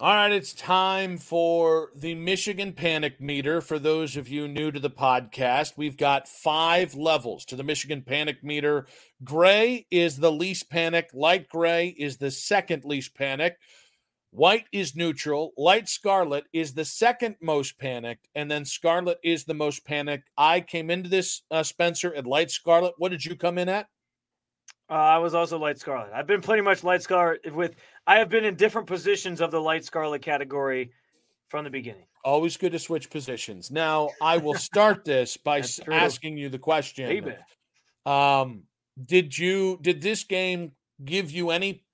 [0.00, 3.60] All right, it's time for the Michigan Panic Meter.
[3.60, 8.02] For those of you new to the podcast, we've got five levels to the Michigan
[8.02, 8.88] Panic Meter.
[9.22, 13.56] Gray is the least panic, light gray is the second least panic,
[14.32, 19.54] white is neutral, light scarlet is the second most panicked, and then scarlet is the
[19.54, 20.28] most panicked.
[20.36, 22.94] I came into this, uh, Spencer, at light scarlet.
[22.98, 23.86] What did you come in at?
[24.90, 26.10] Uh, I was also light scarlet.
[26.14, 27.74] I've been pretty much light scarlet with.
[28.06, 30.92] I have been in different positions of the light scarlet category
[31.48, 32.04] from the beginning.
[32.22, 33.70] Always good to switch positions.
[33.70, 37.34] Now I will start this by s- asking you the question.
[38.04, 38.64] Um,
[39.02, 41.84] did you did this game give you any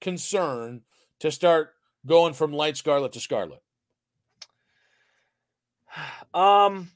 [0.00, 0.82] concern
[1.20, 1.74] to start
[2.06, 3.62] going from light scarlet to scarlet?
[6.34, 6.90] Um,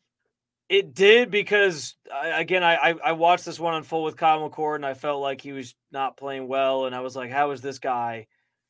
[0.73, 4.87] it did because again, I, I I watched this one unfold with Kyle McCord, and
[4.87, 7.79] I felt like he was not playing well, and I was like, how is this
[7.79, 8.27] guy?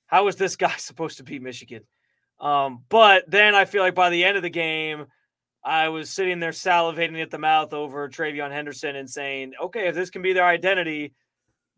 [0.08, 1.84] How is this guy supposed to beat Michigan?
[2.40, 5.06] Um, but then I feel like by the end of the game,
[5.62, 9.94] I was sitting there salivating at the mouth over TreVeyon Henderson and saying, okay, if
[9.94, 11.14] this can be their identity,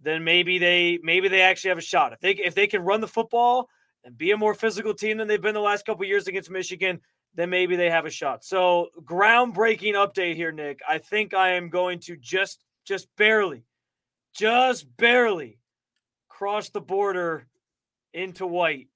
[0.00, 2.14] then maybe they maybe they actually have a shot.
[2.14, 3.68] If they if they can run the football
[4.04, 7.02] and be a more physical team than they've been the last couple years against Michigan,
[7.34, 8.44] then maybe they have a shot.
[8.44, 10.80] So groundbreaking update here, Nick.
[10.88, 13.64] I think I am going to just just barely,
[14.34, 15.58] just barely
[16.28, 17.46] cross the border
[18.12, 18.88] into white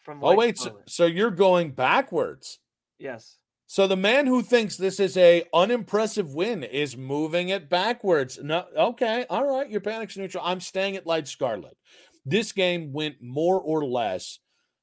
[0.00, 2.58] from Oh wait, so, so you're going backwards.
[2.98, 3.38] yes.
[3.66, 8.38] So the man who thinks this is a unimpressive win is moving it backwards.
[8.40, 10.44] No, okay, all right, your panic's neutral.
[10.46, 11.76] I'm staying at light scarlet.
[12.24, 14.38] This game went more or less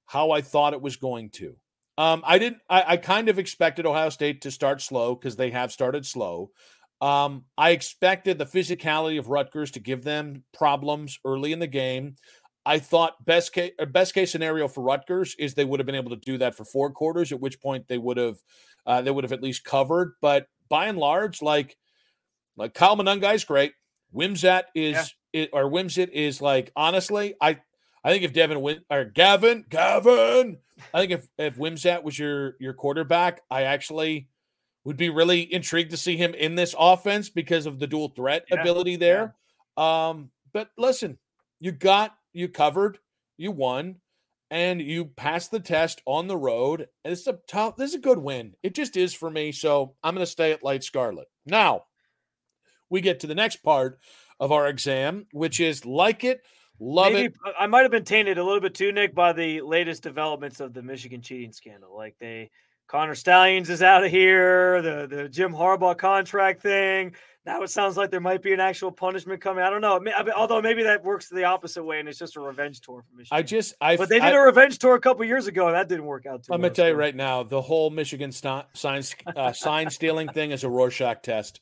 [0.07, 1.55] how I thought it was going to.
[1.97, 2.59] Um, I didn't.
[2.69, 6.51] I, I kind of expected Ohio State to start slow because they have started slow.
[7.01, 12.15] Um, I expected the physicality of Rutgers to give them problems early in the game.
[12.65, 16.11] I thought best case best case scenario for Rutgers is they would have been able
[16.11, 18.37] to do that for four quarters, at which point they would have
[18.85, 20.13] uh, they would have at least covered.
[20.21, 21.77] But by and large, like
[22.55, 23.73] like Kyle is great.
[24.13, 27.59] Wimsatt is it, or Wimsit is like honestly, I
[28.03, 30.57] I think if Devin Win or Gavin Gavin,
[30.93, 34.27] I think if if Wimsatt was your your quarterback, I actually
[34.83, 38.45] would be really intrigued to see him in this offense because of the dual threat
[38.49, 39.35] Yeah, ability there.
[39.77, 41.19] Um, but listen,
[41.59, 42.97] you got you covered,
[43.37, 43.97] you won,
[44.49, 46.87] and you passed the test on the road.
[47.05, 48.53] And it's a tough, this is a good win.
[48.63, 49.51] It just is for me.
[49.51, 51.27] So I'm gonna stay at light scarlet.
[51.45, 51.85] Now
[52.89, 53.99] we get to the next part
[54.39, 56.41] of our exam, which is like it,
[56.81, 57.53] love Maybe it.
[57.57, 60.73] I- might have been tainted a little bit too, Nick, by the latest developments of
[60.73, 61.95] the Michigan cheating scandal.
[61.95, 62.49] Like they
[62.87, 67.15] Connor Stalions is out of here, the the Jim Harbaugh contract thing.
[67.45, 69.63] Now it sounds like there might be an actual punishment coming.
[69.63, 69.99] I don't know.
[69.99, 72.81] May- I mean, Although maybe that works the opposite way, and it's just a revenge
[72.81, 73.37] tour for Michigan.
[73.37, 75.75] I just I but they did I, a revenge tour a couple years ago, and
[75.75, 76.53] that didn't work out too.
[76.53, 79.03] I'm well, gonna tell you right now, the whole Michigan st- sign
[79.35, 81.61] uh, sign stealing thing is a Rorschach test.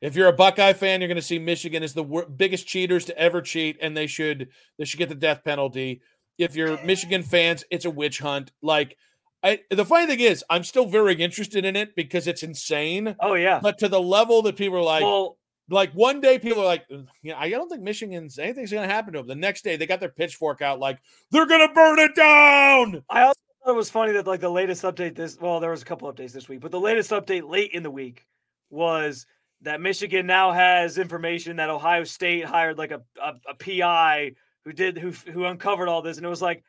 [0.00, 3.04] If you're a Buckeye fan, you're going to see Michigan as the wor- biggest cheaters
[3.06, 4.48] to ever cheat, and they should
[4.78, 6.02] they should get the death penalty.
[6.38, 8.52] If you're Michigan fans, it's a witch hunt.
[8.62, 8.96] Like,
[9.42, 13.16] I the funny thing is, I'm still very interested in it because it's insane.
[13.20, 13.60] Oh yeah.
[13.62, 15.38] But to the level that people are like, well,
[15.68, 16.84] like one day people are like,
[17.22, 19.28] yeah, I don't think Michigan's anything's going to happen to them.
[19.28, 20.98] The next day they got their pitchfork out, like
[21.30, 23.02] they're going to burn it down.
[23.08, 25.82] I also thought it was funny that like the latest update this well, there was
[25.82, 28.26] a couple updates this week, but the latest update late in the week
[28.70, 29.26] was
[29.66, 34.32] that Michigan now has information that Ohio State hired like a a, a PI
[34.64, 36.62] who did who who uncovered all this, and it was like,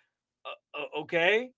[0.43, 1.51] uh, uh, okay,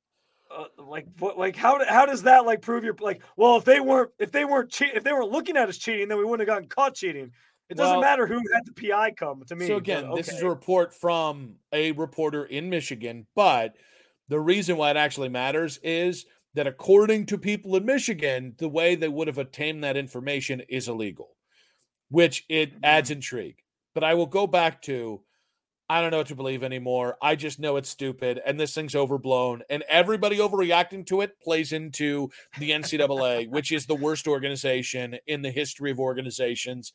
[0.55, 3.79] uh, like what like how how does that like prove your like well if they
[3.79, 6.47] weren't if they weren't cheat if they weren't looking at us cheating then we wouldn't
[6.47, 7.31] have gotten caught cheating.
[7.69, 10.27] It doesn't Well- matter who had the pi come to me So but again, this
[10.27, 13.75] is a report from a reporter in Michigan, but
[14.27, 18.95] the reason why it actually matters is that according to people in Michigan, the way
[18.95, 21.35] they would have obtained that information is illegal,
[22.09, 23.15] which it adds mm.
[23.15, 23.57] intrigue.
[23.93, 25.21] But I will go back to
[25.91, 27.17] I don't know what to believe anymore.
[27.19, 29.63] I just know it's stupid and this thing's overblown.
[29.71, 32.29] And everybody overreacting to it plays into
[32.59, 36.93] the NCAA, which is the worst organization in the history of organizations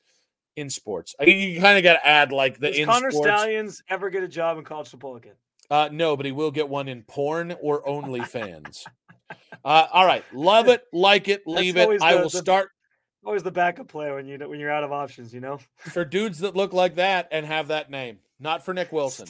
[0.55, 1.17] in sports.
[1.21, 3.29] I mean, you kind of got to add like the Does in Connor sports.
[3.29, 5.35] Stalions ever get a job in college football again?
[5.75, 8.85] Uh, no, but he will get one in porn or OnlyFans.
[9.65, 11.81] uh, all right, love it, like it, leave it.
[11.83, 12.71] always I the- will the- start
[13.27, 15.59] Always the backup player when you when you're out of options, you know.
[15.79, 18.19] for dudes that look like that and have that name.
[18.39, 19.29] Not for Nick Wilson.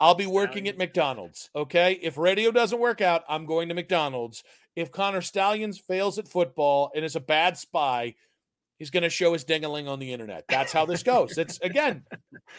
[0.00, 1.48] I'll be working at McDonald's.
[1.54, 1.92] Okay.
[2.02, 4.42] If radio doesn't work out, I'm going to McDonald's.
[4.74, 8.14] If Connor Stalions fails at football and is a bad spy,
[8.78, 10.44] he's going to show his dingaling on the internet.
[10.48, 11.36] That's how this goes.
[11.36, 12.04] It's again,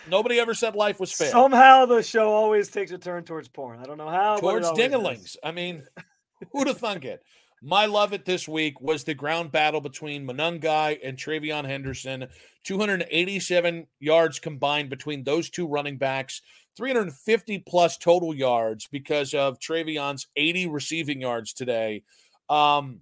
[0.09, 1.31] nobody ever said life was fair.
[1.31, 3.79] Somehow the show always takes a turn towards porn.
[3.79, 4.37] I don't know how.
[4.37, 5.37] Towards dingalings.
[5.43, 5.83] I mean,
[6.51, 7.23] who'd have thunk it?
[7.61, 12.27] My love it this week was the ground battle between Monangai and TreVeyon Henderson.
[12.63, 16.41] 287 yards combined between those two running backs,
[16.77, 22.03] 350 plus total yards because of TreVeyon's 80 receiving yards today.
[22.49, 23.01] Um,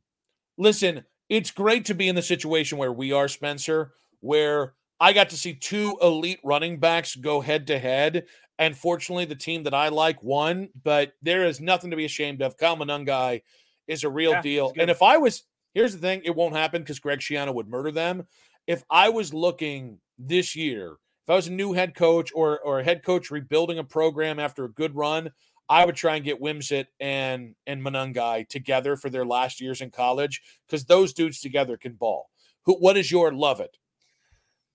[0.58, 5.30] listen, it's great to be in the situation where we are, Spencer, where I got
[5.30, 8.26] to see two elite running backs go head to head.
[8.60, 12.42] And fortunately, the team that I like won, but there is nothing to be ashamed
[12.42, 12.58] of.
[12.58, 13.42] Kyle Monangai
[13.88, 14.74] is a real Yeah, deal.
[14.80, 15.44] And if I was,
[15.74, 18.26] here's the thing, it won't happen because Greg Schiano would murder them.
[18.66, 22.80] If I was looking this year, if I was a new head coach or or
[22.80, 25.32] a head coach rebuilding a program after a good run,
[25.70, 29.92] I would try and get Wimsatt and and Monangai together for their last years in
[29.92, 32.30] college because those dudes together can ball.
[32.64, 32.76] Who?
[32.76, 33.78] What is your love it?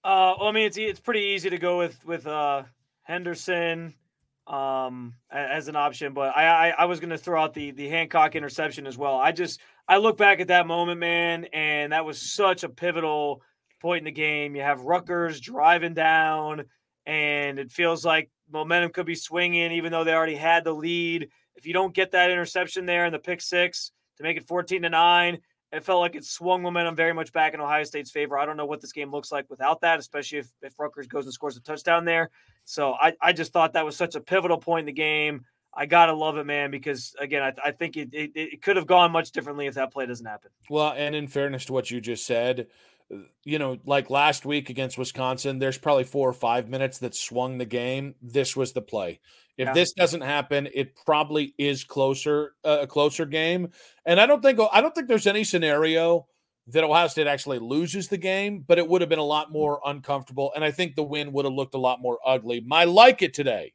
[0.05, 2.65] Uh, well, I mean, it's it's pretty easy to go with with uh,
[3.03, 3.94] Henderson
[4.47, 7.88] um, as an option, but I I, I was going to throw out the the
[7.88, 9.17] Hancock interception as well.
[9.17, 13.43] I just I look back at that moment, man, and that was such a pivotal
[13.81, 14.56] point in the game.
[14.56, 16.65] You have Rutgers driving down,
[17.06, 21.28] and it feels like momentum could be swinging, even though they already had the lead.
[21.56, 24.82] If you don't get that interception there in the pick six to make it fourteen
[24.82, 25.38] to nine,
[25.72, 28.38] it felt like it swung momentum very much back in Ohio State's favor.
[28.38, 31.25] I don't know what this game looks like without that, especially if, if Rutgers goes
[31.25, 32.31] and scores a touchdown there.
[32.64, 35.44] So I, I just thought that was such a pivotal point in the game.
[35.75, 38.87] I gotta love it, man, because again, I, I think it, it, it could have
[38.87, 40.50] gone much differently if that play doesn't happen.
[40.69, 42.66] Well, and in fairness to what you just said,
[43.44, 47.59] you know, like last week against Wisconsin, there's probably four or five minutes that swung
[47.59, 48.14] the game.
[48.23, 49.20] This was the play.
[49.59, 49.75] If Yeah.
[49.75, 53.70] this doesn't happen, it probably is closer uh, a closer game.
[54.06, 56.26] And I don't think I don't think there's any scenario
[56.69, 59.81] that Ohio State actually loses the game, but it would have been a lot more
[59.85, 60.53] uncomfortable.
[60.55, 62.61] And I think the win would have looked a lot more ugly.
[62.61, 63.75] My like it today.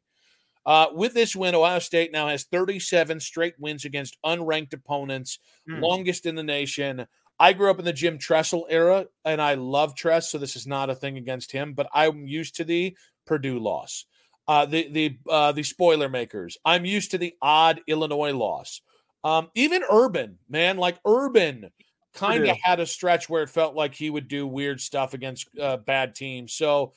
[0.66, 5.80] Uh, with this win, Ohio State now has 37 straight wins against unranked opponents, Hmm.
[5.80, 7.06] longest in the nation.
[7.40, 10.66] I grew up in the Jim Tressel era, and I love Tress, so this is
[10.66, 11.72] not a thing against him.
[11.74, 12.96] But I'm used to the
[13.26, 14.06] Purdue loss,
[14.46, 16.56] uh, the the uh, the spoiler makers.
[16.64, 18.80] I'm used to the odd Illinois loss.
[19.24, 21.70] Um, even Urban, man, like Urban,
[22.14, 25.48] kind of had a stretch where it felt like he would do weird stuff against
[25.60, 26.52] uh, bad teams.
[26.54, 26.92] So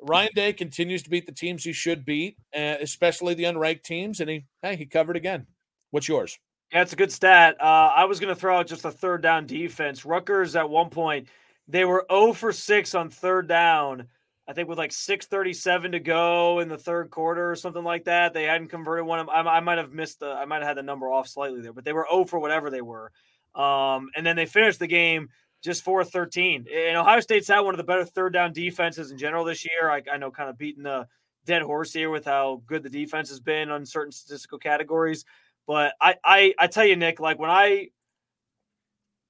[0.00, 4.20] Ryan Day continues to beat the teams he should beat, uh, especially the unranked teams,
[4.20, 5.46] and he hey he covered again.
[5.90, 6.38] What's yours?
[6.72, 7.56] Yeah, it's a good stat.
[7.60, 10.04] Uh, I was going to throw out just a third down defense.
[10.04, 11.28] Rutgers at one point
[11.66, 14.06] they were 0 for 6 on third down.
[14.48, 18.32] I think with like 6:37 to go in the third quarter or something like that.
[18.34, 19.28] They hadn't converted one.
[19.28, 20.26] I, I might have missed the.
[20.30, 22.70] I might have had the number off slightly there, but they were 0 for whatever
[22.70, 23.12] they were.
[23.54, 25.28] Um, and then they finished the game
[25.62, 26.66] just 4-13.
[26.72, 29.90] And Ohio State's had one of the better third down defenses in general this year.
[29.90, 31.06] I, I know, kind of beating the
[31.44, 35.24] dead horse here with how good the defense has been on certain statistical categories.
[35.66, 37.88] But I, I, I tell you, Nick, like when I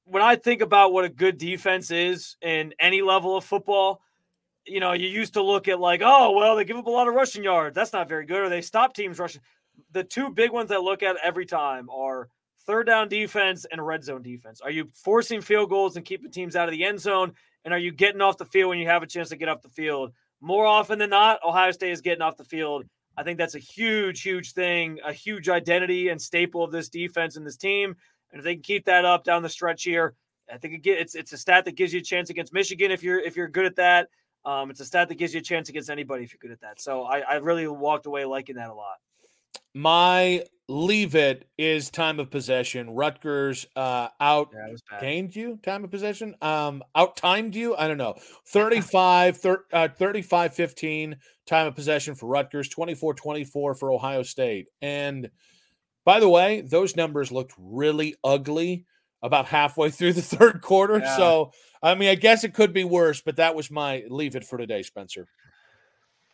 [0.05, 4.01] when I think about what a good defense is in any level of football,
[4.67, 7.07] you know, you used to look at like, oh, well, they give up a lot
[7.07, 7.75] of rushing yards.
[7.75, 8.43] That's not very good.
[8.43, 9.41] Or they stop teams rushing.
[9.93, 12.29] The two big ones I look at every time are
[12.67, 14.61] third down defense and red zone defense.
[14.61, 17.33] Are you forcing field goals and keeping teams out of the end zone?
[17.65, 19.63] And are you getting off the field when you have a chance to get off
[19.63, 20.13] the field?
[20.41, 22.85] More often than not, Ohio State is getting off the field.
[23.21, 27.37] I think that's a huge, huge thing, a huge identity and staple of this defense
[27.37, 27.95] and this team.
[28.33, 30.15] And if they can keep that up down the stretch here,
[30.51, 33.21] I think it's it's a stat that gives you a chance against Michigan if you're
[33.21, 34.09] if you're good at that.
[34.47, 36.63] Um, it's a stat that gives you a chance against anybody if you're good at
[36.63, 36.81] that.
[36.81, 38.97] So I, I really walked away liking that a lot.
[39.75, 42.91] My leave it is time of possession.
[42.91, 44.53] Rutgers uh, out
[45.01, 46.35] gained you time of possession.
[46.41, 47.77] Um, out timed you.
[47.77, 48.15] I don't know.
[48.49, 54.67] 35, thir- uh, 35 15 time of possession for Rutgers, 24 24 for Ohio State.
[54.81, 55.31] And
[56.05, 58.87] by the way, those numbers looked really ugly
[59.23, 60.99] about halfway through the third quarter.
[60.99, 61.17] Yeah.
[61.17, 64.45] So, I mean, I guess it could be worse, but that was my leave it
[64.45, 65.27] for today, Spencer.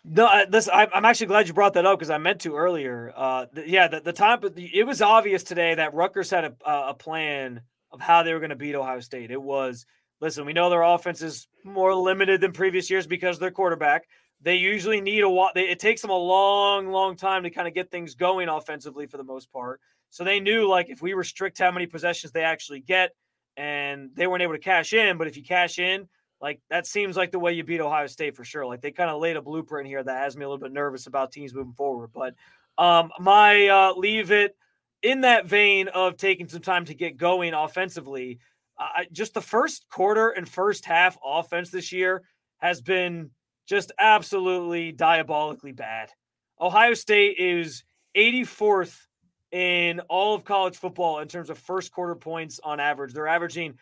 [0.08, 3.12] No, this I, I'm actually glad you brought that up because I meant to earlier.
[3.14, 7.60] Uh, yeah, the, the time, it was obvious today that Rutgers had a, a plan
[7.90, 9.32] of how they were going to beat Ohio State.
[9.32, 9.84] It was
[10.20, 14.04] listen, we know their offense is more limited than previous years because their quarterback.
[14.42, 15.50] They usually need a while.
[15.56, 19.16] It takes them a long, long time to kind of get things going offensively for
[19.16, 19.80] the most part.
[20.10, 23.10] So they knew like if we restrict how many possessions they actually get,
[23.56, 26.06] and they weren't able to cash in, but if you cash in,
[26.40, 28.66] like that seems like the way you beat Ohio State for sure.
[28.66, 31.06] Like they kind of laid a blueprint here that has me a little bit nervous
[31.06, 32.10] about teams moving forward.
[32.12, 32.34] But
[32.78, 34.54] um, my uh, leave it
[35.02, 38.38] in that vein of taking some time to get going offensively.
[38.78, 42.22] I just the first quarter and first half offense this year
[42.58, 43.30] has been
[43.66, 46.10] just absolutely diabolically bad.
[46.60, 47.84] Ohio State is
[48.16, 48.96] 84th
[49.52, 53.12] in all of college football in terms of first quarter points on average.
[53.12, 53.74] They're averaging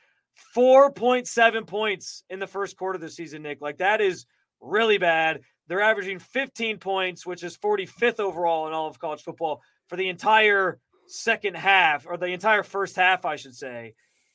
[0.57, 3.61] 4.7 points in the first quarter of the season, Nick.
[3.61, 4.27] Like that is
[4.61, 5.41] really bad.
[5.67, 10.09] They're averaging 15 points, which is 45th overall in all of college football for the
[10.09, 13.95] entire second half or the entire first half, I should say.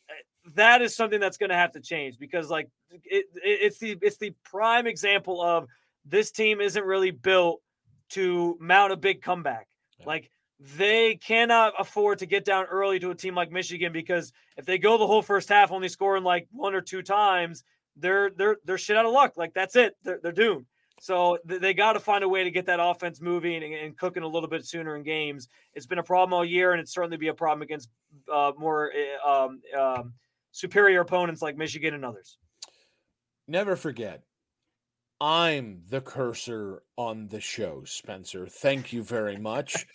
[0.09, 0.13] Eh,
[0.55, 3.97] that is something that's going to have to change because, like, it, it, it's the
[4.01, 5.67] it's the prime example of
[6.05, 7.61] this team isn't really built
[8.09, 9.67] to mount a big comeback.
[9.99, 10.07] Yeah.
[10.07, 14.65] Like they cannot afford to get down early to a team like Michigan because if
[14.65, 17.63] they go the whole first half only scoring like one or two times,
[17.95, 19.33] they're they're they're shit out of luck.
[19.37, 19.95] Like that's it.
[20.03, 20.65] They're they're doomed.
[21.01, 24.27] So they got to find a way to get that offense moving and, cooking a
[24.27, 25.47] little bit sooner in games.
[25.73, 27.89] It's been a problem all year, and it's certainly be a problem against
[28.29, 28.91] uh, more
[29.25, 30.13] uh, um, um,
[30.51, 32.37] superior opponents like Michigan and others.
[33.47, 34.23] Never forget,
[35.21, 38.45] I'm the cursor on the show, Spencer.
[38.45, 39.87] Thank you very much.